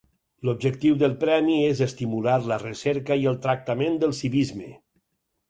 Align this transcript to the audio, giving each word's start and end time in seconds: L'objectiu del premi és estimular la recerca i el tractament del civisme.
L'objectiu 0.47 0.95
del 1.03 1.11
premi 1.23 1.57
és 1.65 1.81
estimular 1.87 2.39
la 2.53 2.59
recerca 2.65 3.19
i 3.25 3.29
el 3.33 3.39
tractament 3.45 4.01
del 4.07 4.19
civisme. 4.23 4.73